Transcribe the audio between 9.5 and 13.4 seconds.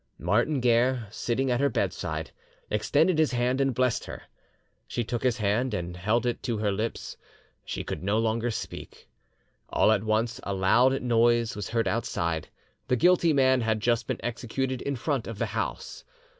All at once a loud noise was heard outside: the guilty